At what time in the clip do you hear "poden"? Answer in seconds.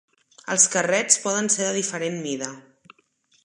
1.27-1.51